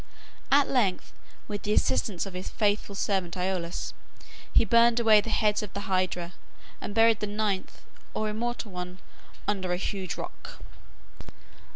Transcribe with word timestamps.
At 0.51 0.67
length 0.67 1.13
with 1.47 1.61
the 1.61 1.73
assistance 1.73 2.25
of 2.25 2.33
his 2.33 2.49
faithful 2.49 2.95
servant 2.95 3.37
Iolaus, 3.37 3.93
he 4.51 4.65
burned 4.65 4.99
away 4.99 5.21
the 5.21 5.29
heads 5.29 5.61
of 5.61 5.71
the 5.75 5.81
Hydra, 5.81 6.33
and 6.81 6.95
buried 6.95 7.19
the 7.19 7.27
ninth 7.27 7.83
or 8.15 8.27
immortal 8.27 8.71
one 8.71 8.97
under 9.47 9.71
a 9.71 9.77
huge 9.77 10.17
rock. 10.17 10.57